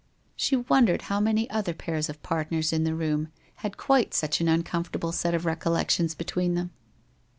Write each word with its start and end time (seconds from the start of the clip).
She 0.35 0.55
wondered 0.55 1.03
how 1.03 1.19
many 1.19 1.47
other 1.51 1.75
pairs 1.75 2.09
of 2.09 2.23
partners 2.23 2.73
in 2.73 2.85
the 2.85 2.95
room 2.95 3.27
had 3.57 3.77
quite 3.77 4.15
such 4.15 4.41
an 4.41 4.47
uncomfortable 4.47 5.11
set 5.11 5.35
of 5.35 5.45
recollections 5.45 6.15
between 6.15 6.55
them? 6.55 6.71